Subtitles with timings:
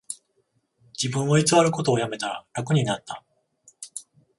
[0.99, 3.23] 自分を偽ることをやめたら楽になった